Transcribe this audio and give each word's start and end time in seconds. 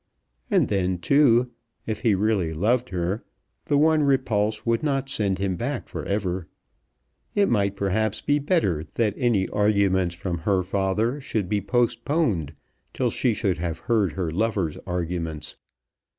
And 0.49 0.67
then, 0.67 0.97
too, 0.97 1.51
if 1.85 1.99
he 1.99 2.15
really 2.15 2.53
loved 2.55 2.89
her, 2.89 3.23
the 3.65 3.77
one 3.77 4.01
repulse 4.01 4.65
would 4.65 4.81
not 4.81 5.09
send 5.09 5.37
him 5.37 5.55
back 5.55 5.87
for 5.87 6.03
ever. 6.05 6.47
It 7.35 7.47
might, 7.49 7.75
perhaps, 7.75 8.19
be 8.19 8.39
better 8.39 8.83
that 8.95 9.13
any 9.15 9.47
arguments 9.49 10.15
from 10.15 10.39
her 10.39 10.63
father 10.63 11.21
should 11.21 11.47
be 11.47 11.61
postponed 11.61 12.55
till 12.95 13.11
she 13.11 13.35
should 13.35 13.59
have 13.59 13.77
heard 13.77 14.13
her 14.13 14.31
lover's 14.31 14.75
arguments. 14.87 15.55